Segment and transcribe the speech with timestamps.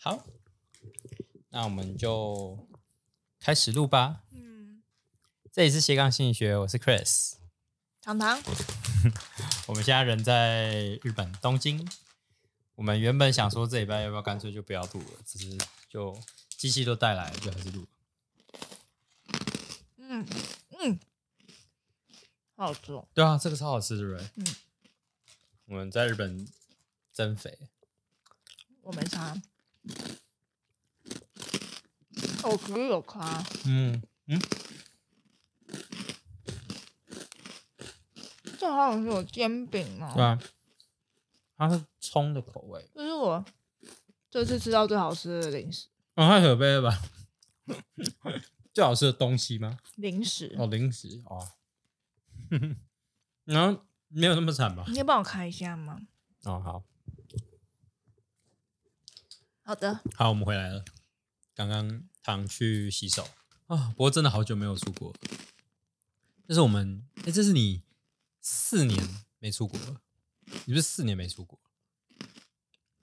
[0.00, 0.24] 好，
[1.48, 2.56] 那我们就
[3.40, 4.22] 开始录吧。
[4.30, 4.80] 嗯，
[5.50, 7.34] 这里是斜杠心理学，我是 Chris。
[8.00, 8.40] 糖糖，
[9.66, 11.84] 我们现在人在日本东京。
[12.76, 15.58] 我们原本想说这礼拜要不要干脆就不要录了，只是
[15.88, 16.16] 就
[16.56, 17.84] 机器都带来了，就还是录。
[19.96, 20.24] 嗯
[20.78, 21.00] 嗯，
[22.54, 23.04] 好好吃哦。
[23.12, 24.24] 对啊，这个超好吃，对不对？
[24.36, 24.46] 嗯。
[25.64, 26.46] 我们在日本
[27.12, 27.58] 增肥，
[28.82, 29.36] 我没差。
[32.44, 33.44] 我可以有卡。
[33.66, 34.40] 嗯嗯，
[38.58, 40.12] 这好像是有煎饼哦。
[40.14, 40.38] 对啊，
[41.56, 42.88] 它是葱的口味。
[42.94, 43.44] 这是我
[44.30, 45.88] 这次吃到最好吃的零食。
[46.14, 46.98] 哦，太可悲了吧！
[48.72, 49.78] 最好吃的东西吗？
[49.96, 50.54] 零食。
[50.58, 51.48] 哦，零食哦。
[53.44, 54.84] 然后没有那么惨吧？
[54.86, 56.00] 你可以帮我开一下吗？
[56.44, 56.84] 哦，好
[59.68, 60.00] 好的。
[60.14, 60.82] 好，我们回来了。
[61.54, 63.28] 刚刚躺去洗手
[63.66, 65.14] 啊，不过真的好久没有出国。
[66.46, 67.82] 这是我们，哎，这是你
[68.40, 68.98] 四年
[69.38, 70.00] 没出国了？
[70.64, 71.60] 你不是四年没出国？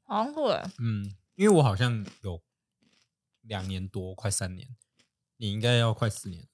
[0.05, 0.59] 好像会。
[0.79, 2.41] 嗯，因为我好像有
[3.41, 4.75] 两年多，快三年。
[5.37, 6.47] 你应该要快四年。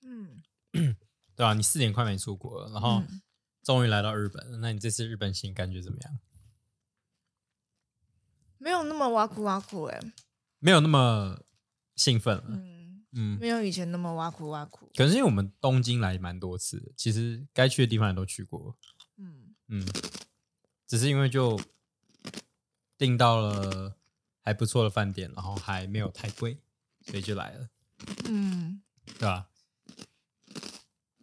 [0.00, 0.42] 嗯，
[1.36, 3.04] 对啊，你四年快没出国了，然后
[3.62, 4.60] 终于来到日本。
[4.60, 6.18] 那你这次日本行感觉怎么样？
[8.58, 10.00] 没有那么挖苦挖苦哎，
[10.58, 11.40] 没有那么
[11.94, 12.44] 兴奋了。
[12.48, 14.90] 嗯嗯，没有以前那么挖苦挖苦。
[14.94, 18.76] 可是因为我们东京来蛮多次，其实该去的地方也都去过。
[19.16, 19.86] 嗯嗯，
[20.86, 21.58] 只是因为就
[22.98, 23.96] 订到了
[24.42, 26.58] 还不错的饭店，然后还没有太贵，
[27.06, 27.68] 所以就来了。
[28.28, 29.48] 嗯，对吧？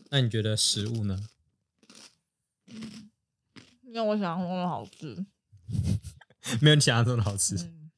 [0.10, 1.30] 那你觉得食物呢？
[3.84, 5.26] 因为我想象中的好吃。
[6.62, 7.92] 没有你想象中的好吃，嗯，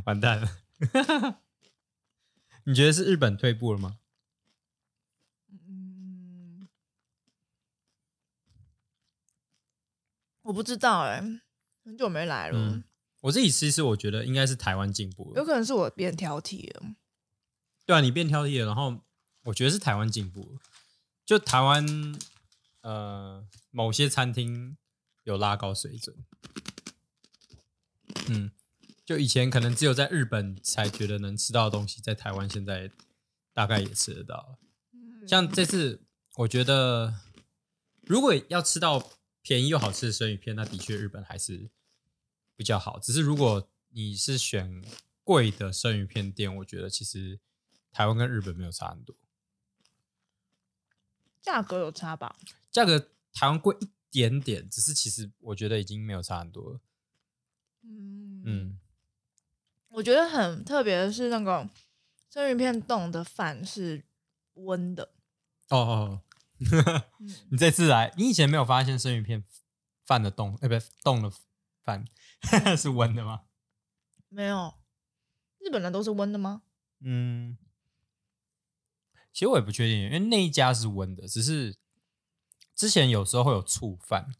[0.06, 1.42] 完蛋了。
[2.64, 3.98] 你觉得是日本退步了吗？
[5.50, 6.68] 嗯，
[10.42, 11.20] 我不知道哎、
[11.84, 12.84] 很久没来了，嗯
[13.22, 15.38] 我自己其实我觉得应该是台湾进步了。
[15.40, 16.94] 有可能是我变挑剔了。
[17.84, 19.02] 对啊，你变挑剔了，然后
[19.44, 20.58] 我觉得是台湾进步了。
[21.26, 22.18] 就台湾
[22.80, 24.78] 呃某些餐厅
[25.24, 26.16] 有拉高水准。
[28.28, 28.50] 嗯，
[29.04, 32.90] 就以前可能只有在日本才觉得能吃到的东西，在台湾现在
[33.52, 34.58] 大概也吃得到了。
[35.26, 36.02] 像这次，
[36.36, 37.14] 我觉得
[38.02, 39.10] 如果要吃到
[39.42, 41.70] 便宜又好吃的生鱼片，那的确日本还是
[42.56, 42.98] 比较好。
[42.98, 44.82] 只是如果你是选
[45.24, 47.40] 贵的生鱼片店，我觉得其实
[47.90, 49.16] 台湾跟日本没有差很多，
[51.42, 52.36] 价格有差吧？
[52.70, 52.98] 价格
[53.32, 56.80] 台湾贵一点点，只是其实我觉得已经没有差很多了。
[57.82, 58.42] 嗯。
[58.44, 58.78] 嗯，
[59.88, 61.68] 我觉得很特别的是那个
[62.30, 64.04] 生鱼片冻的饭是
[64.54, 65.12] 温的。
[65.68, 66.22] 哦哦，
[66.58, 67.02] 嗯，
[67.50, 69.44] 你这次来，你以前没有发现生鱼片
[70.04, 71.30] 饭的冻，哎、不是冻的
[71.82, 72.04] 饭
[72.76, 73.42] 是温的吗？
[74.28, 74.74] 没有，
[75.58, 76.62] 日本的都是温的吗？
[77.00, 77.56] 嗯，
[79.32, 81.76] 其实我也不确定，因为那一家是温的，只是
[82.74, 84.32] 之前有时候会有醋饭，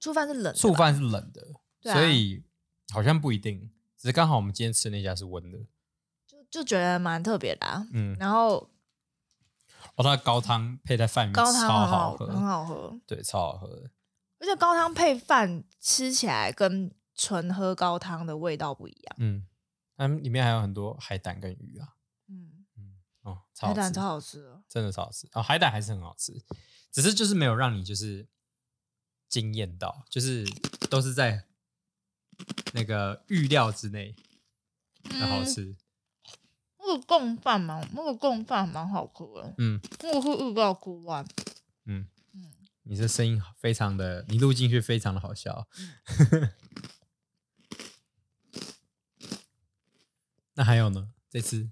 [0.00, 1.94] 醋饭是冷的，醋饭是冷的，啊。
[1.94, 2.44] 所以
[2.92, 3.70] 好像不一定。
[3.96, 5.58] 只是刚好我们今天吃的那家是温的，
[6.26, 7.86] 就就觉得蛮特别的、啊。
[7.92, 8.68] 嗯，然后
[9.94, 13.90] 哦，它的高汤配在饭里面高汤超很好喝，很好喝，对，超好喝的。
[14.38, 19.16] 而且高汤配饭吃起来跟纯喝高汤的味道不一样。
[19.16, 19.46] 嗯，
[19.96, 21.94] 它里面还有很多海胆跟鱼啊，
[22.28, 22.66] 嗯，
[23.22, 24.62] 哦，超好吃海胆超好吃的。
[24.68, 25.26] 真的超好吃。
[25.32, 26.38] 哦，海胆还是很好吃，
[26.92, 28.28] 只是就是没有让你就是
[29.30, 30.44] 惊艳到，就是
[30.90, 31.46] 都是在
[32.72, 34.14] 那个预料之内
[35.04, 35.76] 的好吃。
[36.78, 39.54] 那个贡饭蛮，那个贡饭蛮好吃的。
[39.58, 41.24] 嗯那个是预料之外。
[41.84, 42.52] 嗯嗯，
[42.84, 45.66] 你这声音非常的，你录进去非常的好笑。
[50.54, 51.10] 那还有呢？
[51.28, 51.68] 这次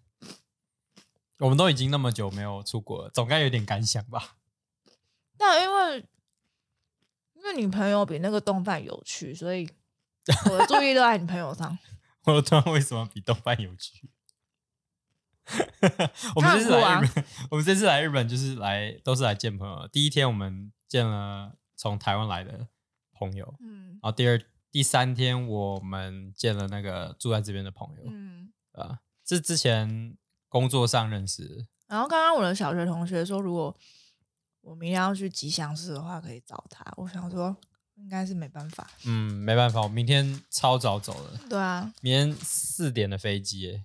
[1.38, 4.36] 我们都已经那么久没有出国了，总该有点感想吧？
[5.36, 6.06] 但因为
[7.34, 9.68] 因为女朋友比那个冻饭有趣，所以
[10.50, 11.76] 我的注意都在你朋友上。
[12.24, 14.08] 我的突然为什么比豆瓣有趣？
[16.34, 19.88] 我们这次来日本，我们这次来日本就是来都是来见朋友的。
[19.88, 22.68] 第一天我们见了从台湾来的
[23.12, 24.40] 朋友，嗯然后第二、
[24.70, 28.52] 第三天我们见了那个住在这边的朋友，嗯。
[28.72, 30.16] 啊，是之前
[30.48, 31.66] 工作上认识的。
[31.86, 33.76] 然后刚刚我的小学同学说，如果
[34.62, 36.84] 我明天要去吉祥寺的话，可以找他。
[36.96, 37.56] 我想说，
[37.94, 38.90] 应该是没办法。
[39.04, 43.84] 嗯，没办法，我明天超早走了，对啊，明天四点的飞机耶，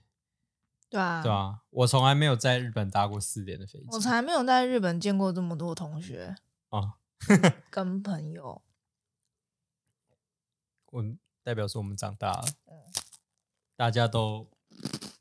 [0.89, 3.87] 对啊，对啊，我从来没有在日本搭过四点的飞机。
[3.91, 6.35] 我从来没有在日本见过这么多同学
[6.69, 6.95] 啊，
[7.69, 8.61] 跟朋友。
[10.91, 11.03] 我
[11.43, 12.73] 代表说我们长大了，嗯
[13.75, 14.49] 大家都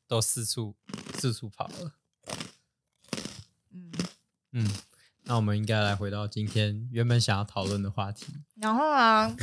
[0.07, 0.75] 都四处
[1.15, 1.93] 四处跑了。
[3.71, 3.93] 嗯，
[4.53, 4.67] 嗯，
[5.29, 8.33] 那我们应该来回到今天原本想要讨论的话题。
[8.57, 9.37] 然后啊，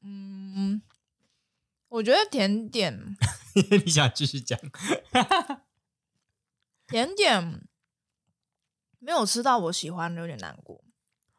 [0.00, 0.80] 嗯，
[1.88, 3.14] 我觉得甜点
[3.84, 4.58] 你想继续讲？
[6.88, 7.68] 甜点
[8.98, 10.82] 没有吃到我喜欢的，有点难过。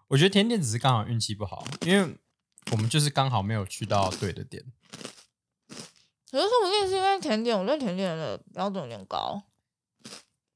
[0.10, 2.16] 我觉得甜点只是刚好运气不好，因为
[2.72, 4.64] 我们就是刚好没有去到对的点。
[6.30, 9.42] 可是说不定是因为甜点，我对甜点的标准有点高。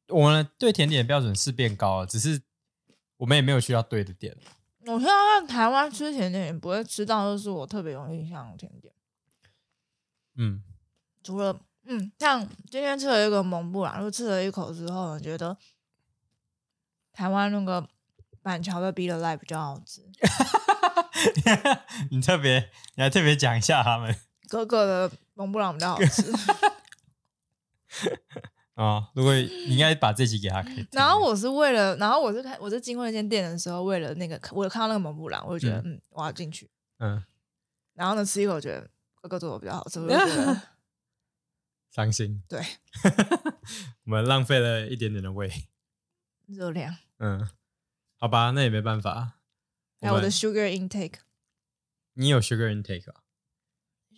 [0.10, 2.42] 我们对甜点的标准是变高了，只是
[3.18, 4.36] 我们也没有去到对的店。
[4.86, 8.94] 我现在在台湾吃甜点也不会吃到，就是我特别有印象的甜点。
[10.36, 10.64] 嗯，
[11.24, 15.58] 除了嗯，像今天吃了一个蒙布朗，就吃了一口之后，我觉得
[17.12, 17.90] 台湾那个
[18.42, 20.06] 板桥的 Be the Life 比较好吃。
[22.12, 24.16] 你特别，你还特别讲一下他们
[24.48, 26.32] 哥哥的蒙布朗比较好吃。
[28.78, 30.88] 啊、如果你应该把这集给他可以。
[30.94, 36.70] 然后我是为了，然后我是看我是经过那间店的时候，为了那个我有看到那个蒙布朗，我就觉得嗯我要进去。
[37.00, 37.24] 嗯，
[37.96, 40.62] 然后呢吃一口，觉得哥哥做的比较好吃，我就觉得
[41.90, 42.62] 伤心，对
[44.06, 45.52] 我们浪费了一点点的胃。
[46.46, 47.50] 热量，嗯，
[48.18, 49.40] 好吧，那也没办法。
[50.00, 51.16] 还有我的 sugar intake。
[52.14, 53.22] 你有 sugar intake 啊？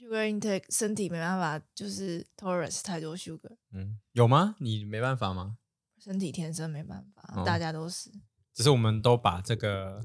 [0.09, 4.55] Sugar intake 身体没办法，就是 tolerance 太多 sugar，嗯，有吗？
[4.59, 5.57] 你没办法吗？
[5.99, 8.11] 身体天生没办法，哦大家都是。
[8.53, 10.03] 只是我们都把这个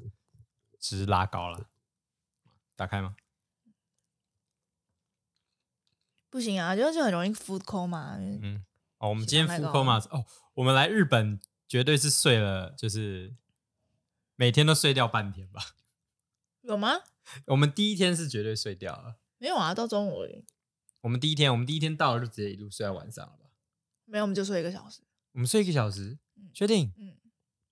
[0.79, 1.71] 值拉高了。
[2.77, 3.17] 打开吗？
[6.29, 8.17] 不行啊，就是很容易 food coma 嘛。
[8.19, 8.65] 嗯，
[8.99, 13.35] 哦，我们今天喜欢那 full 个 coma 哦，我们来日本绝对是睡了，就是
[14.37, 15.75] 每天都睡掉半天吧。
[16.63, 17.01] 有吗？
[17.49, 19.17] 我们第一天是绝对睡掉了。
[19.45, 20.43] 没有啊，到中午而已
[21.03, 23.51] 我们第一天，我们第一天到了就直接一路睡到晚上了吧？
[24.07, 25.03] 没有，我们就睡一个小时。
[25.33, 26.95] 我们睡一个小时嗯，确定？
[26.97, 27.15] 嗯，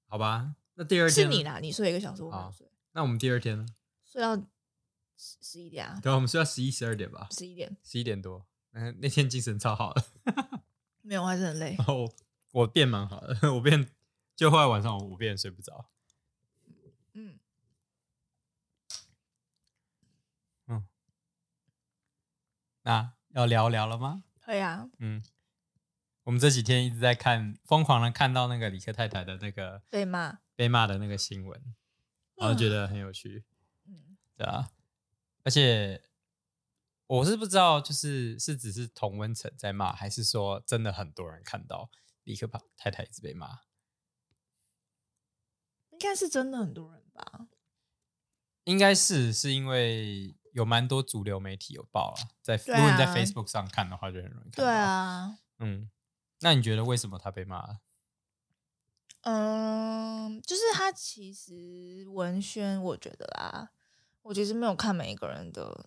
[0.06, 3.64] 好吧，那第二天是你啦，你睡一个小时，我没有好睡，那我们第二天呢？
[4.04, 8.46] 睡到十十一点啊，对啊，我们睡到十一、十二点吧，十一点十一点多。
[8.72, 10.04] 嗯，那天精神超好的，
[11.00, 11.86] 没有，我还是很累然。
[11.86, 12.06] 后
[12.50, 13.88] 我变蛮好的，我变
[14.36, 15.86] 就后来晚上我我变睡不着。
[17.14, 17.38] 嗯，
[22.82, 24.24] 那要聊聊了吗？
[24.40, 25.22] 可以啊，嗯，
[26.24, 30.40] 我们这几天一直在看，疯狂的看到那个李克太太的那个被骂。
[30.54, 31.74] 被骂的那个新闻，
[32.36, 33.44] 然后觉得很有趣，
[33.86, 34.70] 嗯，对啊，
[35.42, 36.04] 而且
[37.06, 41.90] 我是不知道，就是是只是同温层在骂，还是说真的很多人看到
[42.24, 42.46] 李克
[42.76, 43.60] 太太一直被骂？
[45.90, 47.48] 应该是真的很多人吧。
[48.64, 54.64] 应该是是因为有蛮多主流媒体有报了，在、对如果你在啊 Facebook 上看的话，就很容易看到。
[54.64, 55.90] 对，啊，嗯，
[56.40, 57.80] 那你觉得为什么他被骂了？
[59.22, 63.70] 嗯，就是他其实文宣，我觉得啦，
[64.22, 65.86] 我其实没有看每一个人的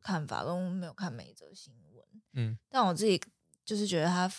[0.00, 3.20] 看法，跟没有看每一则新闻，嗯但我自己
[3.64, 4.30] 就是觉得他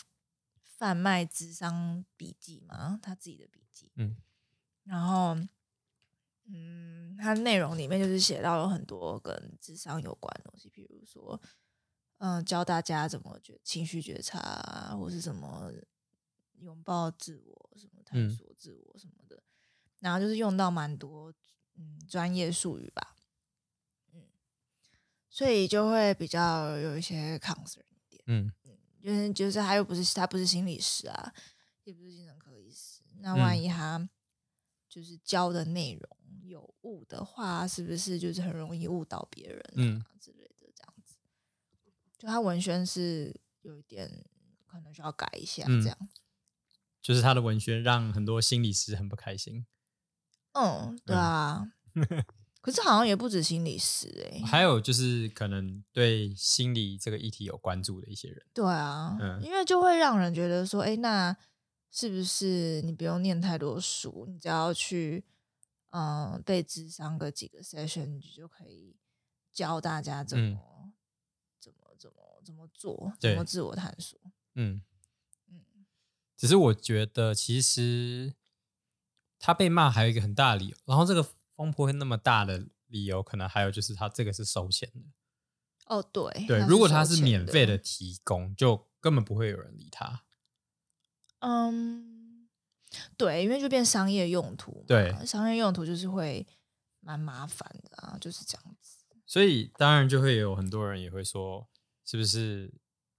[0.64, 4.16] 贩卖智商笔记嘛，他自己的笔记，嗯
[4.84, 5.36] 然后，
[6.48, 11.42] 嗯，它内容里面就是写到了很多跟智商有关的东西，比如说，
[12.18, 15.72] 嗯、教大家怎么觉情绪觉察啊，或是什么
[16.60, 18.30] 拥抱自我、什么探嗯。
[18.30, 19.42] 索自我什么的，
[20.00, 21.34] 然后就是用到蛮多
[21.76, 23.16] 嗯专业术语吧，
[24.14, 24.24] 嗯，
[25.30, 28.24] 所以就会比较有一些 concern 一点。
[28.28, 28.52] 嗯。
[29.02, 31.32] 就是就是他又不是他不是心理师啊，
[31.84, 33.62] 也不是精神科医师，那万嗯。
[33.62, 34.10] 一他
[34.90, 41.16] 就是教的内容有误的话，是不是就是很容易误导别人啊、嗯之类的这样子？
[42.18, 44.26] 就他文宣是有一点
[44.66, 45.98] 可能需要改一下嗯这样。
[47.02, 49.66] 就是他的文宣让很多心理师很不开心，
[50.54, 51.72] 嗯，对啊。
[52.62, 61.38] 可是好像也不止心理师哎、还有就是可能对心理这个议题有关注的一些人，对啊，嗯因为就会让人觉得说，哎，那
[61.92, 65.24] 是不是你不用念太多书，你只要去
[65.96, 68.98] 嗯、呃被智商个几个 session，你就可以
[69.54, 70.94] 教大家怎嗯么、
[71.62, 74.20] 怎么怎么怎么做，怎么自我探索。
[74.56, 74.82] 嗯
[75.48, 75.64] 嗯
[76.36, 78.34] 只是我觉得其实
[79.40, 81.24] 他被骂还有一个很大的理由，然后这个
[81.56, 85.02] 风波会那么大的理由，可能还有就是他这个是收钱的。
[85.86, 90.26] 哦，对对，如果他是免费的，提供，就根本不会有人理他。
[91.40, 92.15] 嗯，
[93.18, 96.46] 对，因为就变商业用途，对商业用途就是会
[97.00, 98.98] 蛮麻烦的啊，就是这样子。
[99.26, 101.68] 所以当然就会有很多人也会说，
[102.04, 102.74] 是不是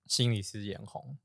[0.07, 1.19] 心理师眼红？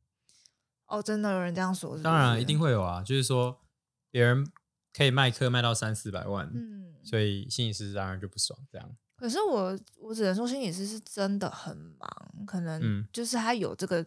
[0.87, 3.61] 哦，真的有人这样说当然一定会有啊，就是说
[4.09, 4.51] 别人
[4.91, 8.97] 可以卖课卖到三四百万，嗯，所以心理师当然就不爽这样。
[9.15, 14.03] 可是我我只能说，心理师是真的很忙，可能嗯就是他有这个，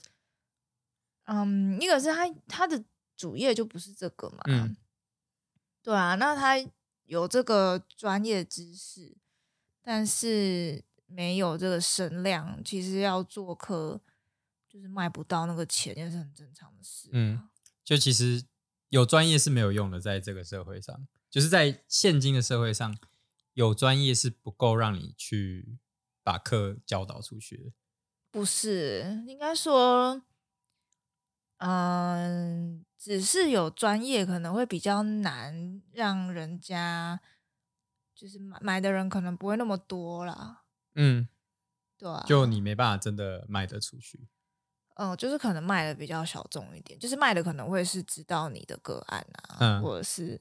[1.27, 2.85] 嗯，一个是他他的
[3.17, 4.77] 主业就不是这个嘛，嗯
[5.83, 6.57] 对啊，那他
[7.05, 9.17] 有这个专业知识，
[9.83, 14.01] 但是没有这个声量，其实要做课
[14.69, 17.11] 就是卖不到那个钱，也是很正常的事、啊。
[17.13, 17.49] 嗯
[17.85, 18.43] 就其实
[18.89, 22.97] 有专业是没有用的，在这个社会上，就是在现今的社会上，
[23.53, 25.79] 有专业是不够让你去
[26.23, 27.73] 把课教导出去的。
[28.31, 30.23] 不是，应该说，
[31.59, 37.21] 嗯，只是有专业可能会比较难让人家，
[38.15, 40.63] 就是买买的人可能不会那么多啦，
[40.95, 41.29] 嗯，
[41.99, 44.27] 对啊，就你没办法真的卖得出去。
[44.95, 50.41] 嗯，就是可能卖的比较小众一点，就是卖的可能会是知道你的个案啊，嗯或者是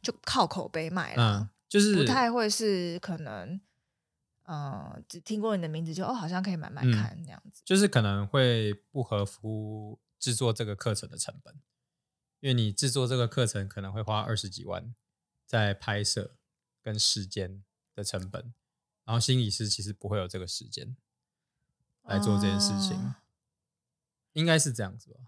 [0.00, 3.60] 就靠口碑卖啦，嗯，就是不太会是可能，
[4.46, 7.60] 嗯，只听过你的名字就哦，好像可以买买嗯看这样子。
[7.64, 11.54] 就是可能会不合乎制作这个课程的成本，
[12.38, 14.94] 因为你制作这个课程可能会花二十几万
[15.46, 16.36] 在拍摄
[16.80, 18.54] 跟时间的成本，
[19.04, 20.96] 然后心理师其实不会有这个时间
[22.02, 23.16] 来做这件事情，哦
[24.34, 25.20] 应该是这样子吧？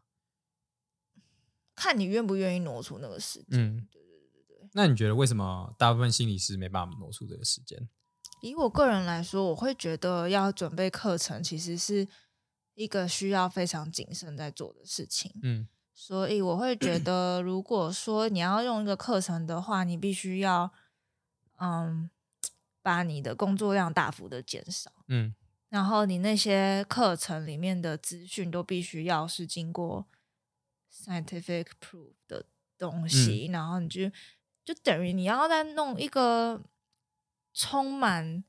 [1.74, 3.58] 看你愿不愿意挪出那个时间。
[3.58, 4.68] 嗯，对对对对对。
[4.74, 7.88] 那你觉得为什么大部分心理师没办法挪出这个时间？
[8.42, 12.06] 以我个人来说，我会觉得要准备课程其实是
[12.74, 15.32] 一个需要非常谨慎在做的事情。
[15.42, 20.72] 嗯所以我会觉得，如果说你要用一个课程的话，你必须要，
[21.58, 22.10] 嗯，
[22.80, 24.90] 把你的工作量大幅的减少。
[25.08, 25.34] 嗯
[25.68, 30.06] 然后你那些课程里面的资讯都必须要是经过
[30.92, 32.44] scientific proof 的
[32.76, 34.10] 东西，然后你就
[34.64, 36.62] 就等于你要再弄一个
[37.54, 38.44] 充满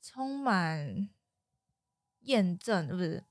[0.00, 1.08] 充满
[2.24, 3.22] 验证，是不是？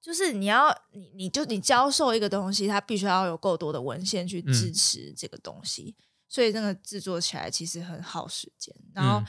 [0.00, 5.96] 就是你要你你就你教授一个东西，它必须要有够多的文献去支嗯持这个东西，
[6.28, 9.22] 所以那个制作起来其实很耗时间，然后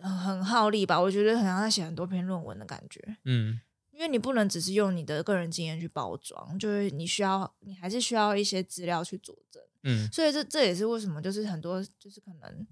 [0.00, 0.98] 很耗力吧。
[0.98, 9.62] 我觉得很像在写很多篇论文的感觉，嗯因为你不能只是用你的个人经验去包装，就是你需要你还是需要一些资料去佐证。
[9.82, 12.66] 嗯所以这这也是为什么就是很多就是可能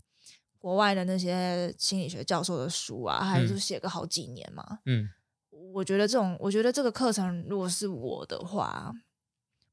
[0.58, 4.80] 国外的那些心理学教授的书啊，还是嗯写个好几年嘛。
[4.84, 5.08] 嗯
[5.50, 8.92] 我觉得这种，我觉得这个课程如果是我的话，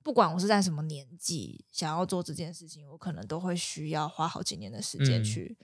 [0.03, 5.57] 不管我是在什么年纪想要做这件事情，我可能都会需要花好几年的时间嗯去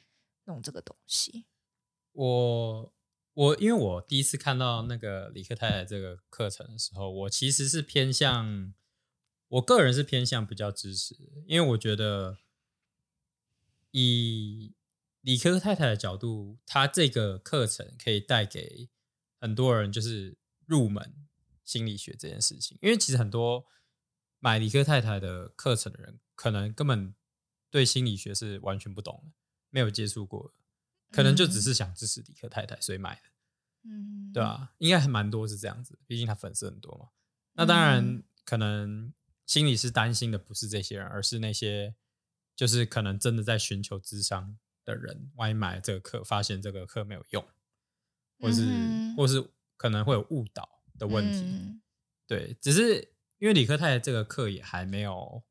[0.46, 1.46] 弄这个东西。
[2.14, 2.94] 我
[3.34, 8.74] 我因为我第一次看到那个李克太太这个课程的时候，我其实是偏向，
[9.50, 12.38] 我个人是偏向比较支持，因为我觉得
[13.92, 14.74] 以
[15.22, 18.90] 理科太太的角度，她这个课程可以带给
[19.40, 21.28] 很多人就是入门
[21.64, 23.66] 心理学这件事情，因为其实很多
[24.40, 27.14] 买理科太太的课程的人，可能根本
[27.70, 29.32] 对心理学是完全不懂的，
[29.70, 30.54] 没有接触过。
[31.12, 33.22] 可能就只是想支持理科太太，所以买的，
[33.84, 37.10] 嗯，对啊，应该还蛮多是这样子，毕竟他粉丝很多嘛。
[37.52, 39.14] 那当然嗯，可能
[39.46, 41.96] 心里是担心的不是这些人，而是那些
[42.56, 44.58] 就是可能真的在寻求智商
[44.92, 47.44] 的人，万一买了这个课，发现这个课没有用，
[48.40, 50.68] 或是、嗯或是可能会有误导
[51.00, 51.40] 的问题。
[51.42, 51.82] 嗯
[52.28, 55.44] 对，只是因为理科太太这个课也还没有，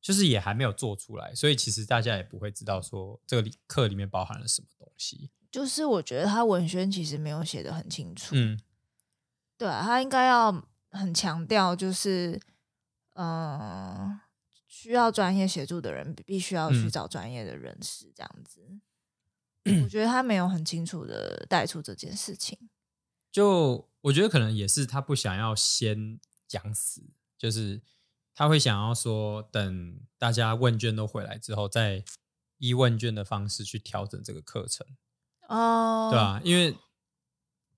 [0.00, 5.30] 就是也还没有做出来，所以其实大家也不会知道说这个里课里面包含了什么东西。
[5.50, 8.34] 就是我觉得他文宣其实没有写的很清楚。
[8.34, 8.58] 嗯
[9.56, 10.50] 对啊，他应该要
[10.90, 12.40] 很强调，就是
[13.14, 13.58] 嗯、呃
[14.72, 18.80] 需要专业协助的人必须要去嗯找专业的人士，这样子。
[19.82, 22.70] 我 觉得他没有很清楚的带出这件事情。
[23.30, 27.02] 就我觉得可能也是他不想要先讲死，
[27.36, 27.82] 就是
[28.34, 32.02] 他会想要说，等大家问卷都回来之后，再
[32.56, 34.86] 依问卷的方式去调整这个课程，
[35.48, 36.78] 哦，对啊，因为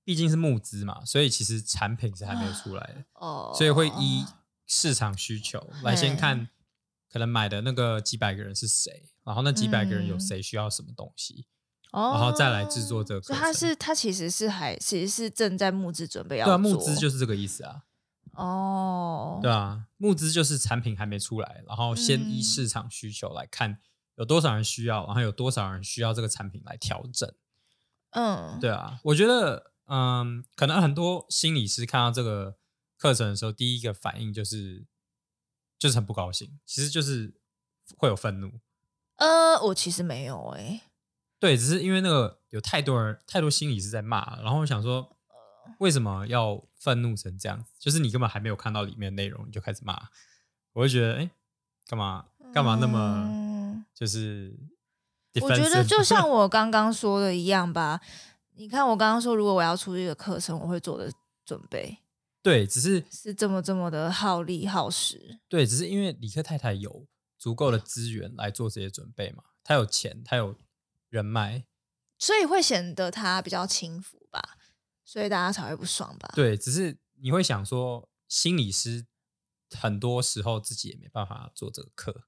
[0.05, 3.05] 毕竟是募资嘛，所以其实产品是还没有出来的。
[3.15, 4.25] 哦，所以会依
[4.65, 6.49] 市场需求来先看，
[7.15, 11.47] 可能买的那个几百个人是谁，然后那几百个人有嗯谁需要什么东西，
[11.93, 17.85] 哦，然后再来制作这个课所以他是他其实是还其实是正在募资准备要对啊，募资就是这个意思啊。
[18.33, 23.79] 哦，对啊，募资就是产品还没出来，然后先依嗯市场需求来看
[24.17, 27.33] 有多少人需要，然后有多少人需要这个产品来调整。
[28.11, 32.57] 嗯，对啊，我觉得，嗯，可能很多心理师看到这个
[32.99, 34.85] 课程的时候，第一个反应就是
[35.85, 37.35] 就是很不高兴，其实就是
[37.99, 38.51] 会有愤怒。
[39.17, 40.81] 呃，我其实没有哎、
[41.39, 45.15] 对，只是因为那个有太多人太多心理是在骂，然后我想说，
[45.81, 47.71] 为什么要愤怒成这样子？
[47.79, 50.09] 就是你根本还没有看到里面的内容，你就开始骂，
[50.73, 51.31] 我就觉得，哎，
[51.87, 52.25] 干嘛
[52.55, 54.57] 干嘛那么嗯就是？
[55.43, 58.01] 我觉得就像 我刚刚说的一样吧。
[58.55, 61.13] 你看，我刚刚说，如果我要出这个课程，我会做的
[61.45, 61.99] 准备
[62.45, 65.41] 对，只是是这么这么的耗力耗时。
[65.49, 67.07] 对，只是因为理科太太有
[67.39, 70.55] 足够的资源来做这些准备嘛，她有钱，她有
[71.09, 71.65] 人脉，
[72.19, 74.59] 所以会显得她比较轻浮吧，
[75.07, 79.07] 所以大家才会不爽吧？，对，只是你会想说，心理师
[79.71, 82.27] 很多时候自己也没办法做这个课，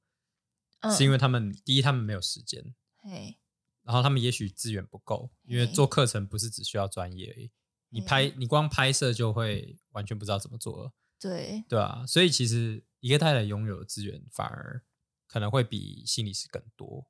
[0.80, 3.36] 嗯是因为他们第一他们没有时间，嘿，
[3.82, 7.50] 然后他们也许资源不够，因为做课程不是只需要专业而已，
[8.00, 14.82] 你拍你光拍摄就会完全不知道怎么做了，对，对啊，所以其实一个太太拥有的资源反而
[15.26, 17.06] 可能会比心理师更多。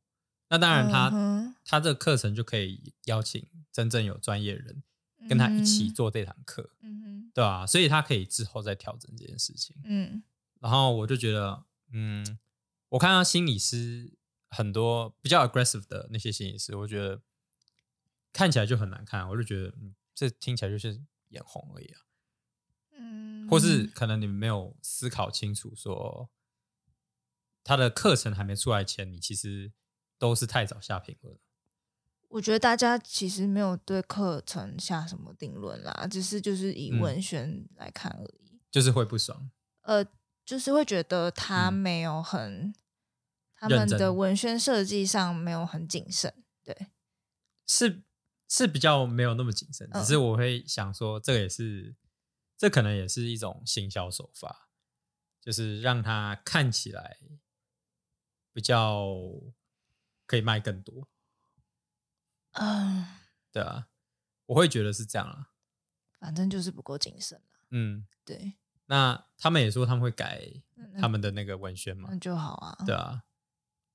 [0.49, 4.85] 那当然他，嗯他这个课程就可以邀请真正有专业人
[5.29, 9.75] 跟他一起做这堂课，嗯哼，对啊，所以他可以之后再调整这件事情。
[9.85, 10.23] 嗯。
[10.61, 12.39] 然后我就觉得，嗯，
[12.91, 14.15] 我看到心理师
[14.49, 17.21] 很多比较 aggressive 的那些心理师，我觉得
[18.33, 22.01] 看起来就很难看，我就觉得，嗯，这听起来就是眼红而已啊。
[22.99, 26.31] 嗯，或是可能你们没有思考清楚，说
[27.63, 29.71] 他的课程还没出来前，你其实
[30.19, 31.39] 都是太早下评论。
[32.29, 38.59] 我觉得大家其实没有对课程下什么定论啦，只是就是以嗯文宣来看而已。
[38.71, 39.51] 就是会不爽。
[39.83, 40.05] 呃，
[40.45, 42.75] 就是会觉得他嗯没有很，
[43.55, 46.35] 他们的文宣设计上没有很谨慎。
[46.65, 46.89] 对，
[47.67, 48.03] 是
[48.49, 50.23] 是比较没有那么谨慎，只是嗯。
[50.23, 51.97] 我会想说，这个也是，
[52.57, 54.69] 这可能也是一种行销手法，
[55.41, 57.19] 就是让它看起来
[58.53, 59.07] 比较
[60.27, 61.09] 可以卖更多，
[62.53, 63.07] 嗯，
[63.53, 63.89] 对啊，
[64.47, 65.51] 我会觉得是这样啊，
[66.19, 67.61] 反正就是不够谨慎啦。
[67.71, 68.55] 嗯，对，
[68.87, 70.63] 那他们也说他们会改
[71.01, 72.85] 他们的那个文宣嘛那，就好啊。
[72.87, 73.25] 对啊，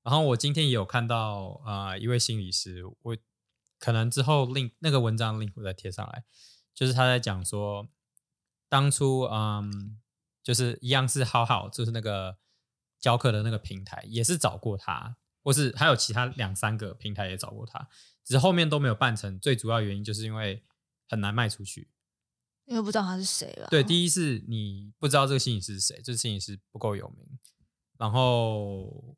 [0.02, 3.16] 然后我今天也有看到啊、呃一位心理师，我
[3.82, 6.22] 可能之后 link 那个文章 link 我再贴上来，
[6.72, 7.88] 就是他在讲说，
[8.68, 10.00] 当初嗯，
[10.40, 12.38] 就是一样是好好，就是那个
[13.00, 17.88] 教课的那个平台也是找过他，或是还有其他两三个平台也找过他，
[18.22, 20.62] 只是后面都没有办成，最主要原因就是因为
[21.08, 21.90] 很难卖出去。
[22.66, 23.66] 因为不知道他是谁吧？
[23.68, 27.26] 对，第一是你不知道这个心理师是谁，这个心理师不够有名，
[27.98, 29.16] 然后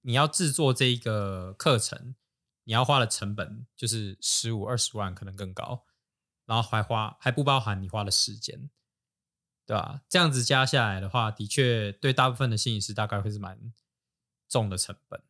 [0.00, 2.14] 你要制作这一个课程，
[2.70, 5.84] 你要花的成本就是十五二十万，可能更高，
[6.46, 8.70] 然后还花还不包含你花的时间，
[9.66, 10.04] 对吧？
[10.08, 13.74] 这样子加下来的话，的确对大部分的心理师大概会是蛮
[14.48, 15.20] 重的成本，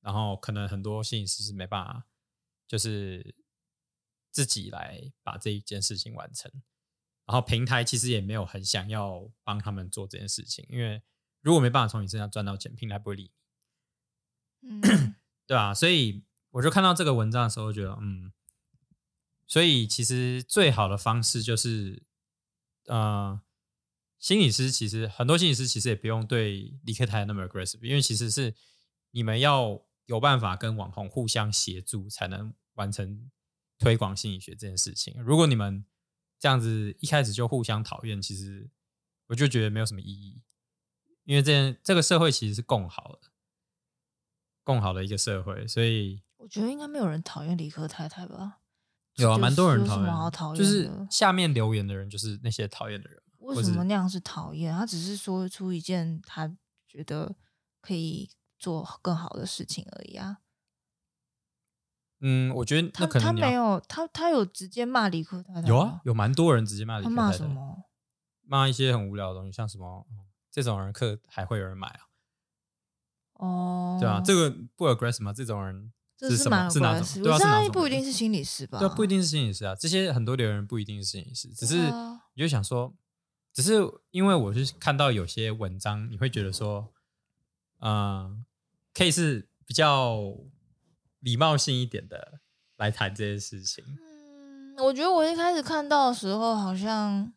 [0.00, 2.06] 然后可能很多心理师是没办法，
[2.66, 3.36] 就是
[4.30, 6.50] 自己来把这一件事情完成。
[7.26, 11.02] 然后平台其实也没有很想要帮他们做这件事情，因为
[11.42, 13.30] 如果没办法从你身上赚到钱，平台不会理
[14.60, 15.14] 你，嗯，
[15.46, 18.32] 对啊，所以我就看到这个文章的时候，觉得嗯，
[19.46, 22.02] 所以其实最好的方式就是，
[22.86, 23.40] 呃，
[24.18, 28.54] 心理师其实很多心理师其实也不用对理科台那么 aggressive，因为其实是
[29.10, 33.30] 你们要有办法跟网红互相协助，才能完成
[33.78, 35.14] 推广心理学这件事情。
[35.22, 35.84] 如果你们
[36.38, 38.70] 这样子一开始就互相讨厌，其实
[39.26, 40.42] 我就觉得没有什么意义，
[41.24, 43.30] 因为这这个社会其实是共好的，
[44.64, 48.58] 共好的一个社会，所以我觉得应该没有人讨厌理科太太吧？
[49.14, 54.72] 有啊，就是蛮多人讨厌，好讨厌就是下面留言的人就是那些讨厌的人嘛，为什么那样是讨厌？
[54.74, 56.50] 他只是说出一件他
[56.86, 57.34] 觉得
[57.80, 60.38] 可以做更好的事情而已啊。
[62.20, 67.84] 嗯，我觉得他那可能你要他没有他他有直接骂理科太太吗有啊，，有蛮多人直接骂理科太太，什么？
[68.42, 72.00] 骂一些很无聊的东西，像什么、嗯这种人课还会有人买啊，
[73.34, 75.32] 哦，对啊，这个不 aggressive 吗？
[75.32, 76.68] 这种人是什么？
[76.68, 77.00] 这是蛮是哪种？
[77.00, 77.20] 关系。
[77.22, 78.78] 对啊，我知道他是哪种人不一定是心理师吧？
[78.78, 81.76] 对啊，不一定是心理师啊，这些很多留言不一定是心理师，只是
[82.34, 82.94] 你就想说，
[83.52, 83.74] 只是
[84.10, 86.92] 因为我是看到有些文章，你会觉得说，
[87.80, 88.36] 呃，
[88.94, 90.34] 可以是比较
[91.20, 92.40] 礼貌性一点的
[92.76, 93.84] 来谈这件事情。
[93.86, 97.32] 嗯，我觉得我一开始看到的时候，好像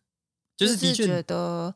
[0.56, 1.76] 就是的确觉得，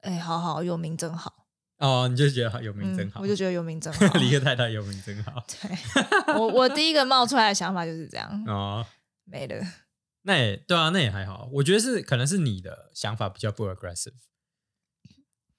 [0.00, 1.39] 哎，好好有名真好。
[1.80, 4.06] 哦，你就觉得有名真好，我就觉得有名真好。
[4.20, 5.42] 李克太太有名真好。
[5.48, 8.44] 对，我我第一个冒出来的想法就是这样。
[8.46, 8.86] 哦，
[9.24, 9.66] 没了。
[10.22, 11.48] 那也对啊，那也还好。
[11.52, 14.12] 我觉得是可能是你的想法比较不 aggressive，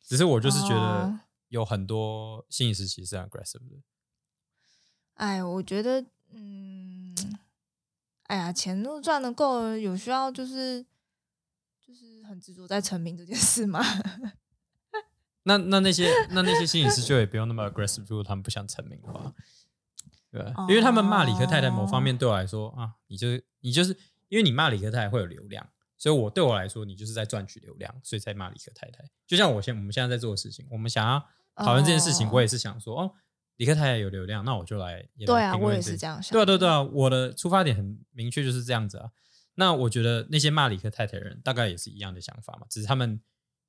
[0.04, 3.82] 只是我就是觉得有很多心理时期是 aggressive 的。
[5.16, 7.16] 哎，我觉得，嗯，
[8.28, 10.86] 哎呀，钱都赚的够了，有需要就是
[11.84, 13.82] 就是很执着在成名这件事吗？
[15.44, 19.34] 那那那些那那些心理师就也不用那么 aggressive，如果他们不想成名的话，
[20.32, 23.98] 对，因为他们骂李克太太某方面对我来说啊，你就是你就是
[24.30, 29.04] 因为你骂李克太太会有流量，所以我对我来说你就是在赚取流量，所以才骂李克太太。
[29.26, 31.20] 就像我现我们现在在做的事情，我们想要
[31.56, 33.12] 讨论这件事情，我也是想说哦，
[33.58, 39.10] 李克太太有流量，那我就来对啊，我也是这样想，对啊对对啊，我的出发点很明确就是这样子啊。
[39.56, 43.20] 那我觉得那些骂李克太太的人大概也是一样的想法嘛，只是他们。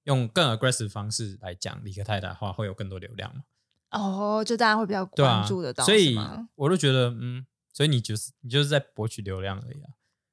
[0.05, 3.43] 用更 aggressive 方式来讲李克太太的话，会有更多流量嘛？
[3.91, 6.17] 哦，就大家会比较关注得到，所以
[6.55, 9.91] 我都觉得，嗯，所以你就是你就是在博取流量而已啊。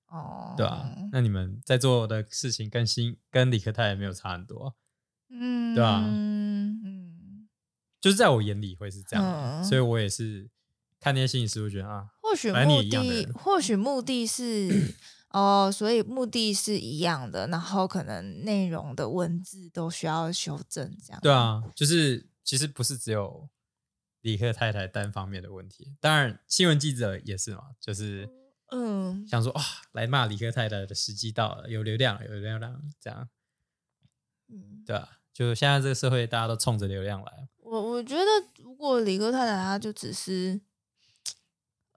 [0.07, 4.75] 哦，对啊，那你们在做的事情跟新跟李克太太没有差很多，
[5.29, 6.03] 嗯，对啊？
[6.07, 7.47] 嗯嗯，
[8.01, 10.49] 就是在我眼里会是这样，所以我也是
[10.99, 14.95] 看那些心理师，会觉得啊，或许目的，或许目的是。
[15.29, 21.21] 哦，所以目的是一样的，然后可能内容的文字都需要修正，这样。
[21.21, 23.47] 对啊，就是其实不是只有
[24.21, 28.27] 李克太太单方面的问题，当然新闻记者也是嘛，就是
[28.71, 29.61] 嗯，想说啊，
[29.91, 33.29] 来骂李克太太的时机到了，有流量，有流量，这样。
[34.47, 37.49] 嗯，对啊，就现在这个社会，大家都冲着流量来。
[37.57, 38.25] 我我觉得，
[38.63, 40.59] 如果李克太太她就只是。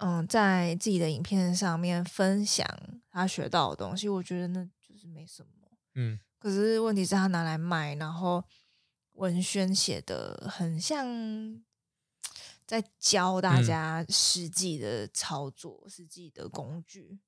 [0.02, 2.66] 嗯，在自己的影片上面分享
[3.10, 5.50] 他学到的东西，我觉得那就是没什么。
[5.94, 8.42] 嗯，可是问题是，他拿来卖，然后
[9.12, 11.06] 文宣写的很像
[12.66, 17.20] 在教大家实际的操作、实际的工具，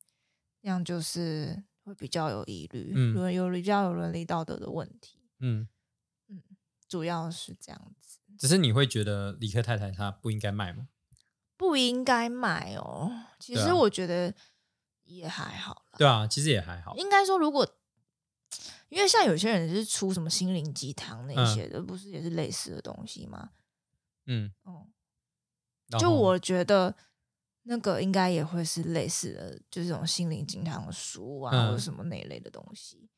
[0.62, 5.20] 那样就是会比较有疑虑，嗯有比较有伦理道德的问题。
[5.38, 5.68] 嗯
[6.28, 6.42] 嗯，
[6.88, 8.18] 主要是这样子。
[8.38, 10.88] 只是你会觉得李克太太她不应该卖吗？
[11.64, 14.32] 不应该买哦，其实我觉得
[15.04, 16.94] 也还好对啊，其实也还好。
[16.96, 17.66] 应该说，如果
[18.90, 23.52] 因为像有些人是出什么心灵鸡汤那些的，不是也是类似的东西吗？
[24.26, 24.86] 嗯嗯，
[25.98, 26.94] 就我觉得
[27.62, 33.08] 那个应该也会是类似的，就是这种心灵鸡汤的书啊，或者什么那一类的东西。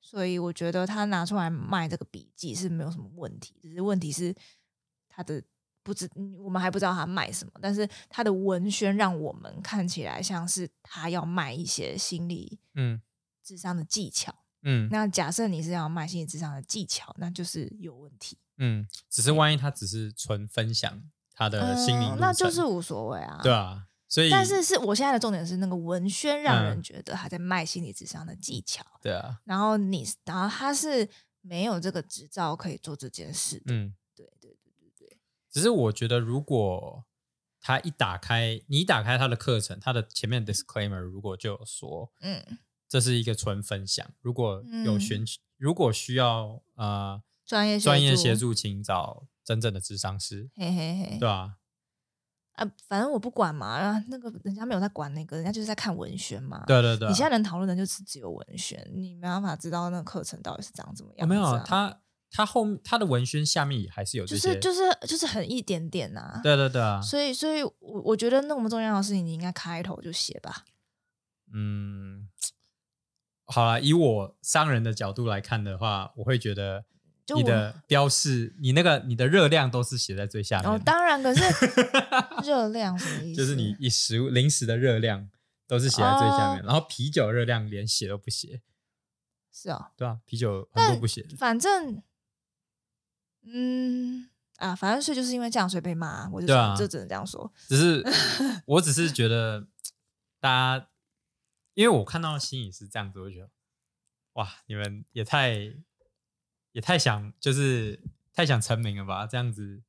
[0.00, 4.34] 所以我觉得他拿出来卖这个笔记是没有什么问题，只是问题是
[5.08, 5.42] 他的。
[5.82, 13.00] 不知我们还不知道他卖什么，但是他的文宣让我们看起来像是他要卖一些心理嗯
[13.42, 14.88] 智商的技巧嗯。
[14.90, 18.86] 那假设你是要卖心理智商的技巧，那就是有问题嗯。
[19.10, 21.02] 只是万一他只是纯分享
[21.34, 23.40] 他的心理，那就是无所谓啊。
[23.42, 28.84] 对啊，所以但是是我现在的重点是那个文宣让人觉得他在卖心理智商的技巧。
[29.00, 31.08] 对啊，然后你然后他是
[31.40, 33.74] 没有这个执照可以做这件事的。
[33.74, 33.94] 嗯。
[35.52, 37.04] 只是我觉得，如果
[37.60, 45.22] 他一打开，你打开他的课程，他的前面 disclaimer 如果就有说，嗯，这是一个纯分享，如果有选，
[45.58, 51.58] 如果需要呃专业专业协助，请找真正的智商师，嘿嘿嘿，对吧？
[52.54, 56.64] 啊，反正我不管嘛，那个人家没有在管那个，人家就是在看文宣嘛。
[56.66, 61.28] 对对对，你现在能讨论的就是只有文宣，你没办法知道那个课程到底是长怎么样。
[61.28, 62.01] 没有他。
[62.34, 66.40] 他后他的文宣下面也还是有这些，就是就是就是很一点点呐。
[66.42, 66.98] 对对对啊！
[67.02, 70.64] 所以所以，我我觉得那么重要的事情，你应该开头就写吧。
[71.52, 72.30] 嗯，
[73.44, 76.86] 好了，以我商人的角度来看的话，我会觉得
[77.36, 80.70] 你的标示，你那个你的热量都是写在最下面。
[80.70, 81.42] 哦，当然，可是
[82.42, 83.42] 热量什么意思？
[83.42, 85.28] 就是你一食物零食的热量
[85.68, 88.62] 都是写在最下面，然后啤酒热量连写都不写。
[89.52, 92.02] 是啊，对啊，啤酒很多不写，反正。
[93.44, 94.28] 嗯
[94.58, 96.28] 啊，反正所以就是因为这样，所以被骂。
[96.30, 97.52] 我就就只能这样说。
[97.68, 98.04] 只是，
[98.66, 99.66] 我只是觉得
[100.38, 100.88] 大家，
[101.74, 103.50] 因为我看到心理是这样子，我就觉得
[104.34, 105.74] 哇，你们也太
[106.70, 108.00] 也太想，就是
[108.32, 109.26] 太想成名了吧？
[109.26, 109.82] 这样子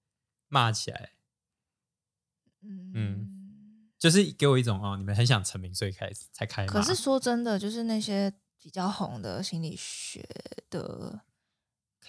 [0.47, 1.11] 骂起来，
[2.61, 6.65] 嗯，就是给我一种哦，你们很想成名，所以开始才开。
[6.65, 10.27] 可是说真的，就是那些比较红的心理学
[10.71, 11.21] 的。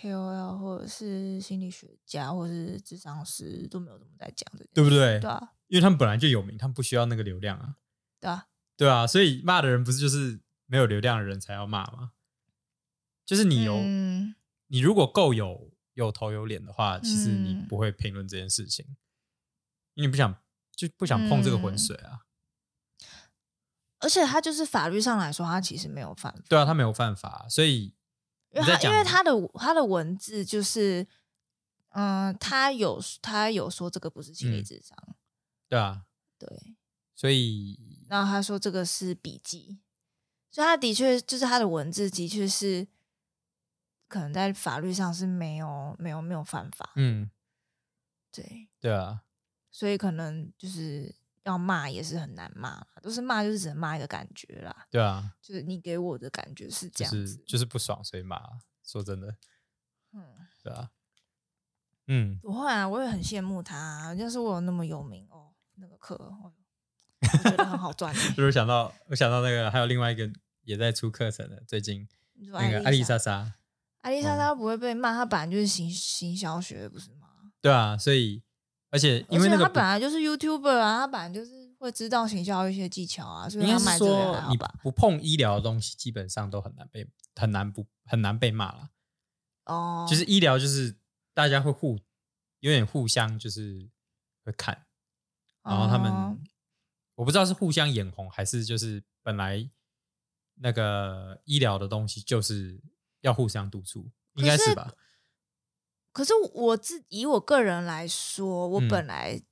[0.00, 5.20] KOL 或者是心理学家或者是智商师都没有怎么在讲这件事，对不对？
[5.20, 7.76] 对啊，因为他们本来就有名，他们不需要那个流量啊，
[8.20, 12.12] 对啊，对啊，所以骂的人不是就是没有流量的人才要骂吗？
[13.24, 14.34] 就是你有，嗯
[14.66, 18.84] 你如果够有有头有脸的话，其实你嗯不会评论这件事情，
[19.94, 20.36] 因为你不想
[20.74, 22.20] 就不想碰这个浑嗯水啊。
[24.00, 27.94] 而且他就是法律上来说，他其实没有犯法，对啊，他没有犯法，所以
[28.54, 31.06] 因为他因为他的他的文字就是，
[31.90, 34.64] 嗯、他有他有说这个不是心理嗯。
[34.64, 34.96] 智商，
[35.68, 36.04] 对啊，
[36.38, 36.48] 对，
[37.14, 39.80] 所以然后他说这个是笔记，
[40.50, 42.86] 所以他的确就是他的文字的确是
[44.06, 47.30] 可能在法律上是没有没有没有犯法，嗯，
[48.30, 49.24] 对，对啊，
[49.70, 58.40] 所以可能就是要骂也是很难骂，都是骂就是只能骂一个感觉啦，对啊，就是你给我的感觉是这样子，就是不爽，所以骂。
[58.82, 59.36] 说真的，
[60.12, 60.22] 嗯。
[60.62, 60.90] 对啊，
[62.06, 64.14] 嗯，不会啊，我也很羡慕他、啊。
[64.14, 66.52] 要是我有那么有名哦，那个课，哦、
[67.20, 68.28] 我觉得很好赚欸。
[68.36, 70.30] 就是想到我想到那个还有另外一个
[70.64, 73.54] 也在出课程的，最近那个艾丽莎，莎，
[74.02, 77.28] 艾丽莎莎不会被骂，她本来就是行行销学，不是吗？
[77.62, 78.42] 对啊，所以
[78.94, 84.74] 而且因为那个而且她本来就是 YouTuber 啊，他本来就是会知道行销一些技巧啊，所以应该是她卖这个？
[84.80, 87.04] 不碰医疗的东西，基本上都很难被
[87.34, 88.90] 很难不很难被骂了。
[89.64, 90.94] 哦，就是医疗，就是
[91.34, 91.98] 大家会互
[92.60, 93.90] 有点互相就是
[94.44, 94.86] 会看，
[95.64, 96.38] 然后他们、哦
[97.16, 99.70] 我不知道是互相眼红，还是就是本来
[100.56, 102.82] 那个医疗的东西就是
[103.20, 104.92] 要互相督促，应该是吧？
[106.14, 108.88] 可是我自以我个人来说，我嗯。
[108.88, 109.42] 本来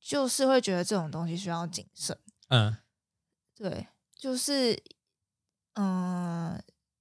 [0.00, 2.20] 就是会觉得这种东西需要谨慎。
[2.48, 2.76] 嗯。
[3.54, 4.82] 对，就是
[5.74, 6.60] 嗯，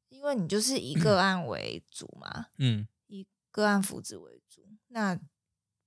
[0.10, 2.88] 因为你就是以个案为主嘛，嗯。
[3.08, 5.20] 以个案福祉为主，那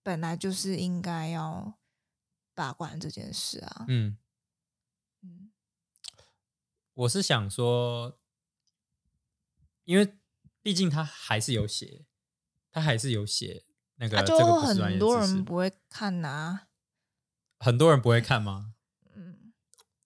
[0.02, 1.78] 本来就是应该要
[2.54, 3.84] 把关这件事啊。
[3.86, 4.18] 嗯，
[5.22, 5.52] 嗯。
[6.94, 8.18] 我是想说，
[9.84, 10.18] 因为
[10.60, 12.04] 毕竟他还是有写，
[12.70, 13.64] 他还是有写
[13.96, 16.60] 那个、啊就很多人不会看呐、
[17.58, 18.74] 很多人不会看吗？
[19.14, 19.52] 嗯，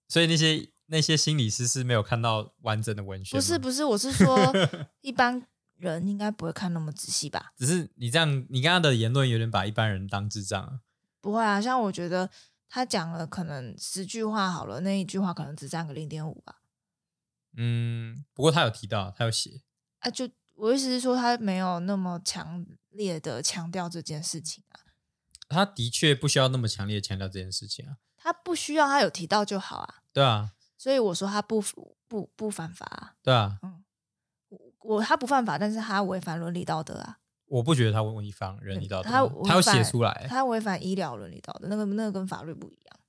[0.09, 4.53] 所以那些那些心理师是没有看到完整的文学，不是不是，我是说
[5.03, 5.47] 一般
[5.77, 7.53] 人应该不会看那么仔细吧？
[7.57, 10.81] 只是你这样，你刚刚的言论有点把一般人当智障啊。
[11.21, 12.31] 不会啊，像我觉得
[12.69, 16.63] 他讲了可能十句话好了，那一句话可能只占个零点五吧。
[17.57, 19.63] 嗯，不过他有提到，他有写，
[20.01, 24.81] 啊，就我意思是说，他没有那么强烈的强调这件事情啊，
[25.49, 27.97] 他的确不需要那么强烈地强调这件事情啊。
[28.17, 31.61] 他不需要他有提到就好啊，对啊，所以我说他不
[32.07, 33.59] 不不犯法、啊，对啊，
[34.49, 43.01] 我我他不犯法，但是他违反伦理道德啊，我不觉得他违反伦理道德啊，他他要写出来他违反医疗伦理道德，那个那个跟法律不一样，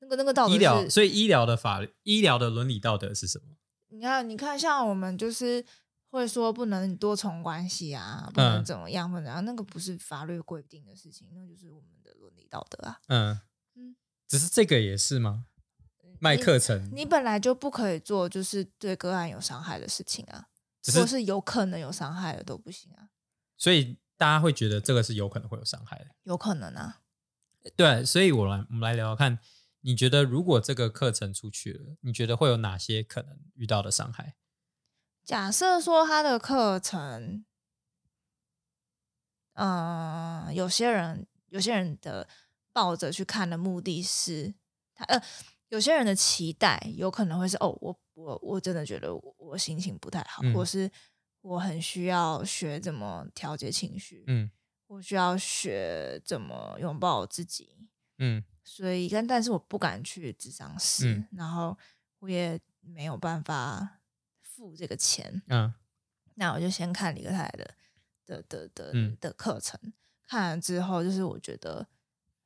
[0.00, 3.54] 那个那个道德医疗，是所以医疗的法律，医疗的伦理道德是什么？
[3.90, 5.64] 你看，你看，像我们就是
[6.12, 13.00] 会说不能多重关系啊，不能嗯怎么样，不能怎么样，那个不是法律规定的事情，那就是我们的伦理道德啊。
[13.08, 13.40] 嗯
[13.74, 13.96] 嗯
[14.28, 15.46] 只是这个也是吗？
[16.20, 20.48] 卖课程，你本来就不可以做，就是对个案有伤害的事情啊，
[20.82, 23.08] 只是或是有可能有伤害的都不行啊，
[23.56, 26.06] 所以大家会觉得这个是有可能会有伤害的。
[26.24, 27.00] 有可能啊。
[27.74, 29.38] 对，所以我来我们来聊聊看，
[29.80, 34.36] 你觉得如果这个课程出去了，你觉得会有哪些可能遇到的伤害？
[35.24, 37.44] 假设说他的课程，
[39.54, 42.28] 嗯、有些人有些人的
[42.72, 44.52] 抱着去看的目的是
[44.94, 45.22] 他呃，
[45.68, 50.52] 有些人的期待有可能会是哦，我我我真的觉得我我心情不太好，嗯。
[50.54, 50.90] 或是
[51.40, 54.50] 我很需要学怎么调节情绪，嗯。
[54.88, 58.44] 我需要学怎么拥抱我自己，嗯。
[58.64, 61.28] 所以但但是我不敢去智商室，嗯。
[61.32, 61.76] 然后
[62.18, 64.01] 我也没有办法
[64.68, 65.74] 付这个钱，嗯
[66.34, 67.74] 那我就先看李克泰的
[68.24, 69.78] 的的的嗯的课程，
[70.28, 71.88] 看了之后，就是我觉得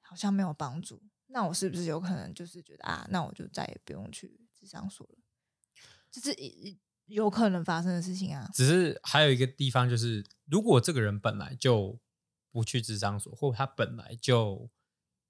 [0.01, 5.19] 好像没有帮助，那我是不是有可能就是觉得啊，那我就再也不用去智商所了？
[6.11, 8.51] 就是一有可能发生的事情啊。
[8.53, 12.01] 只是还有一个地方就是，如果这个人本来就
[12.51, 14.69] 不去智商所，或他本来就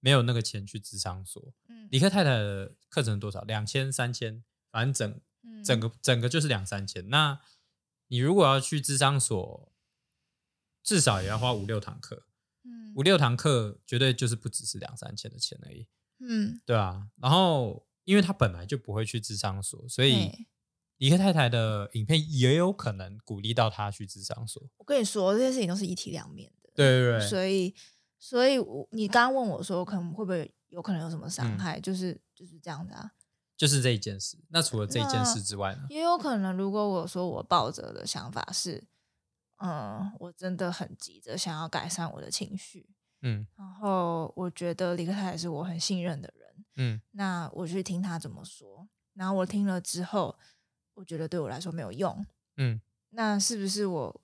[0.00, 3.42] 没有那个钱去智商所，嗯李克太太的课程多少？
[3.42, 7.08] 两千、三千，反正整嗯整个整个就是两三千。
[7.08, 7.40] 那
[8.08, 9.72] 你如果要去智商所，
[10.82, 12.26] 至少也要花五六堂课，
[12.64, 15.88] 嗯五六堂课绝对就是不只是两三千的钱而已，
[16.20, 17.08] 嗯，对啊。
[17.16, 20.46] 然后因为他本来就不会去智商所，所以嘿
[20.98, 24.62] 李克太太的影片也有可能鼓励到他去智商所。
[24.78, 26.70] 我跟你说，这些事情都是一体两面的。
[26.74, 27.74] 对对对，所以，
[28.18, 31.78] 所以我你刚刚问我说，可能会不会有可能有什么伤嗯害？
[31.78, 33.10] 就是就是这样的啊。
[33.56, 34.36] 就是这一件事。
[34.48, 35.86] 那除了这一件事之外呢？
[35.90, 38.84] 也有可能，如果我说我抱着的想法是，
[39.58, 42.90] 嗯，我真的很急着想要改善我的情绪，
[43.22, 50.38] 嗯然后我觉得李克泰也是我很信任的人，嗯那我去听他怎么说，然后我听了之后，
[50.94, 54.22] 我觉得对我来说没有用，嗯那是不是我？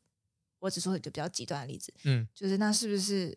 [0.59, 3.37] 我只说一个比较极端的例子，嗯就是那是不是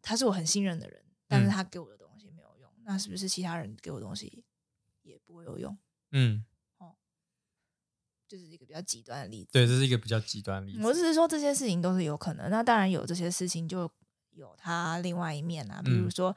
[0.00, 4.44] 他是我很信任的人，但是嗯他给我的东西没有用，那是不是其他人给我的东西
[5.02, 5.76] 也不会有用？
[6.10, 6.44] 嗯，
[6.78, 6.96] 哦
[8.28, 9.52] 就是一个比较极端的例子。
[9.52, 10.86] 对，这是一个比较极端的例子。
[10.86, 12.50] 我只是说这些事情都是有可能。
[12.50, 13.90] 那当然有这些事情，就
[14.30, 15.82] 有它另外一面啊。
[15.82, 16.36] 比如嗯说，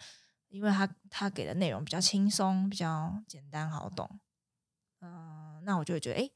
[0.49, 4.19] 因为他他给的内容比较轻松、比较简单好懂，
[4.99, 6.29] 嗯、那我就会觉得，哎，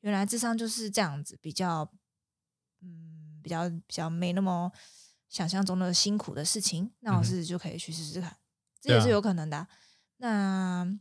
[0.00, 1.90] 原来智商就是这样子，比较
[2.80, 4.72] 嗯，比较比较没那么
[5.28, 6.92] 想象中的辛苦的事情。
[7.00, 8.36] 那我是就可以去试试看，
[8.80, 9.68] 这也是有可能的啊、
[10.16, 10.98] 那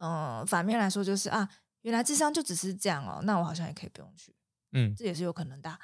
[0.00, 1.48] 嗯、呃反面来说就是啊，
[1.82, 4.34] 原来智商就只是这样哦，那我好像也可以不用去。
[4.72, 5.78] 嗯这也是有可能的啊。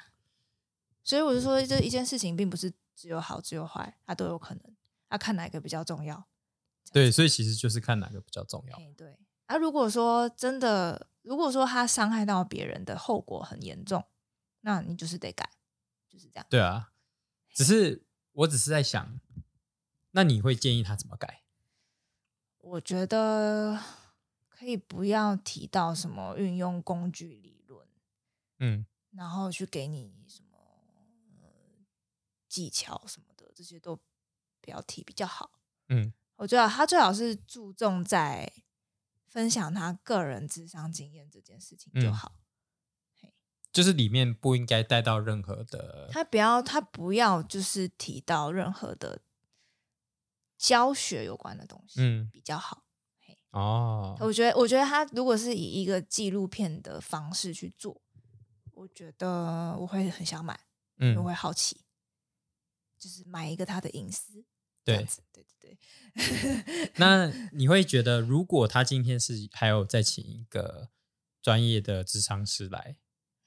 [1.03, 4.75] 所以我就说，这一件事情并不是只有好只有坏，它都有可能。
[5.09, 6.27] 要看哪个比较重要。
[6.91, 8.77] 对，所以其实就是看哪个比较重要。
[8.77, 9.17] 哎，对。
[9.45, 14.05] 啊，如果说真的，如果说他伤害到别人的后果很严重，
[14.61, 15.49] 那你就是得改，
[16.09, 16.45] 就是这样。
[16.49, 16.91] 对啊，
[17.53, 18.03] 只是
[18.33, 19.19] 我只是在想，
[20.11, 21.43] 那你会建议他怎么改？
[22.57, 23.79] 我觉得
[24.57, 27.87] 可以不要提到什么运用工具理论，
[28.59, 30.57] 嗯然后去给你什么、
[31.41, 31.47] 呃
[32.47, 33.95] 技巧什么的，这些都
[34.61, 35.51] 不要提比较好。
[35.89, 38.51] 嗯我觉得他最好是注重在
[39.27, 42.33] 分享他个人智商经验这件事情就嗯好。
[43.71, 49.21] 就是里面不应该带到任何的，他不要，他不要就是提到任何的
[50.57, 52.86] 教学有关的东西，嗯比较好。
[53.57, 58.01] 嘿，哦，我觉得，我觉得他如果是以一个纪录片的方式去做，
[58.73, 60.59] 我觉得我会很想买，
[60.97, 61.81] 因为我嗯，会好奇，
[62.99, 64.45] 就是买一个他的隐私。
[64.83, 65.77] 对对对
[66.15, 66.89] 对。
[66.95, 70.89] 那你会觉得，如果他今天是还有再请一个
[71.41, 72.97] 专业的智商师来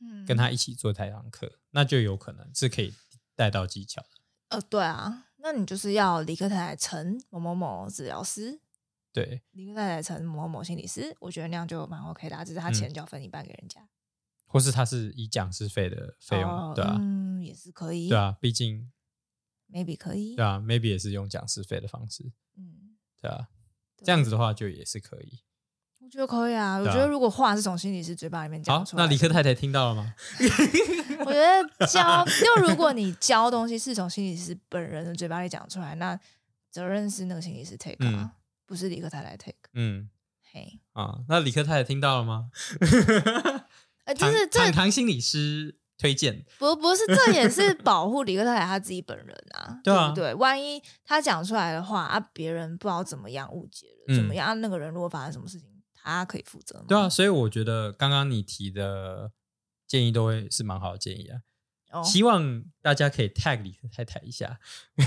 [0.00, 2.94] 嗯跟他一起做台堂课，那就有可能是可以
[3.34, 4.08] 带到技巧的。
[4.48, 8.60] 呃，对啊，那你就是要李克太太陈某某某治疗师，
[9.12, 13.80] 对，李克太太成某某某心理师，我觉得那样就蛮 OK 的、啊，只是他嗯钱就要分一半给人家，
[14.46, 17.92] 或是他是以讲师费的费用，哦对啊，嗯，也是可。
[17.92, 18.90] 以，对啊，毕竟
[19.72, 23.48] ，maybe 可以，对啊，maybe 也是用讲师费的方式，嗯，对啊，
[23.96, 25.40] 对这样子的话就也是可以。
[25.98, 30.14] 我觉得可以啊，我觉得如果话是从心理师嘴巴里面好讲，出来的，那李克太太听到了吗？
[31.20, 36.18] 我觉得教，就如果你教东西是从心理师本人的嘴巴里讲出来，那
[36.70, 38.30] 责任是那个心理师 take 啊，嗯
[38.70, 40.08] 不是李克太太 take，嗯
[40.52, 42.48] 嘿，啊，那李克太太听到了吗？
[44.06, 50.32] 呃，就是这堂堂心理师推荐，不不是，这也是保护李克太太他自己本人啊， 对啊不对？
[50.34, 54.46] 万一他讲出来的话啊，别人不知道怎么样误解了，怎么嗯样？
[54.46, 56.84] 啊那个人如果发生什么事情，他可以负责吗？
[56.86, 59.32] 对啊，，所以我觉得刚刚你提的
[59.88, 61.40] 建议都会是蛮好的建议啊。
[61.92, 64.58] 哦，希望大家可以 tag 李克太太一下。
[64.96, 65.04] 你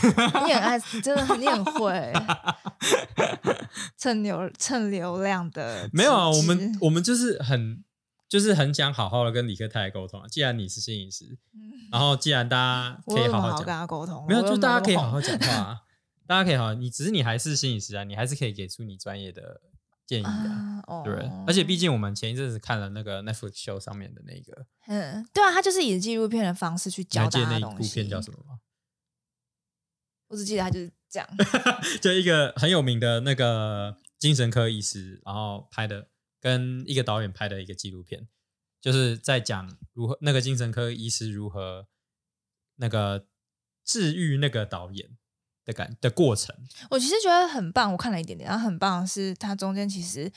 [0.54, 2.14] 很爱，真的你很会
[3.98, 7.84] 蹭流蹭流量的没有啊，我们我们就是很
[8.28, 10.28] 就是很想好好的跟李克太太沟通啊。
[10.28, 14.26] 既然你是心理师，嗯然后既然大家可以好跟好好讲，他沟通？
[14.28, 15.80] 没有就大家可以好好讲话啊。
[16.26, 19.62] 大家可以好好，你只是你还是心理师啊，你还是可以给出你专业的
[20.06, 21.16] 建议的啊，啊，哦对？
[21.48, 27.94] 而且毕竟我们前一阵子看了那个 Netflix show 上面的那个，嗯，对啊，他就是以纪录片的方式去你还教记得那一部大家东西。
[27.96, 28.60] 片叫什么吗？
[30.28, 31.30] 我只记得他就是这样。
[32.02, 36.10] 就一个很有名的那个精神科医师，然后拍的
[36.42, 38.28] 跟一个导演拍的一个纪录片，
[38.82, 41.88] 就是在讲如何那个精神科医师如何
[42.78, 43.28] 那个
[43.86, 45.18] 治愈那个导演
[45.66, 46.56] 的感的过程。
[46.90, 50.32] 我其实觉得很棒，我看了一点点，然后很棒是它中间其实，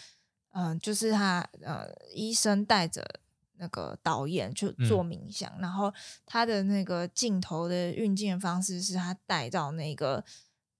[0.52, 3.04] 嗯、就是他呃医生带着
[3.58, 5.92] 那个导演去做嗯冥想，然后
[6.24, 10.24] 他的那个镜头的运镜的方式是他带到那个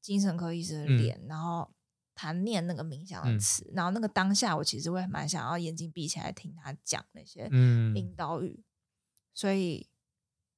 [0.01, 1.70] 精神科医生的嗯脸，然后
[2.14, 8.62] 他念那个冥想的嗯词，然后那个当下我其实会蛮想要眼睛闭起来听他讲那些嗯，引导语，
[9.34, 9.88] 所以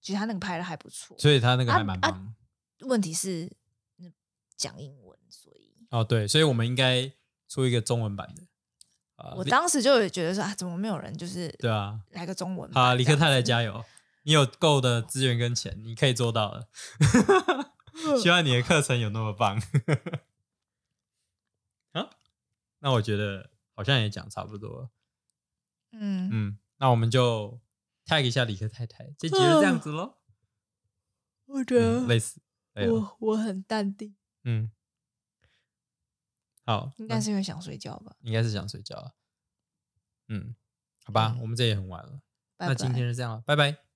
[0.01, 1.17] 其实他那个拍的还不错。
[1.19, 2.13] 所以他那个还蛮棒
[2.79, 2.87] 的。
[2.87, 3.51] 问题是嗯
[4.59, 7.11] 讲英文，所以哦，对，所以我们应该
[7.49, 8.43] 出一个中文版的，
[9.17, 13.83] 啊我李当时就有觉得说啊，怎么没有人就是对啊，来个中文好啊，李克太太加油！
[14.25, 16.69] 你有够的资源跟钱，你可以做到的。
[18.21, 19.57] 希望你的课程有那么棒。
[21.93, 22.11] 啊，
[22.81, 24.91] 那我觉得好像也讲差不多了。
[25.93, 27.59] 嗯，嗯，那我们就
[28.05, 30.17] tag 一下李克太太，这集就这样子喽。
[31.47, 32.41] 我觉嗯，类似，
[32.75, 34.15] 对啊我我很淡定，
[34.51, 34.71] 嗯，
[36.65, 38.17] 好，应该是因为想睡觉吧。
[38.21, 39.15] 应该是想睡觉了。
[40.29, 40.57] 嗯，
[41.05, 42.23] 好吧，嗯我们这也很晚了，
[42.57, 43.88] 拜那今天就这样了，拜拜。